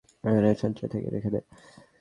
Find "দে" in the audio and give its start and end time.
1.29-1.39